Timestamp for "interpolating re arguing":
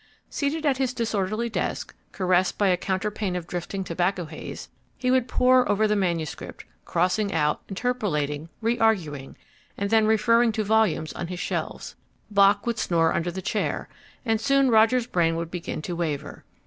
7.69-9.37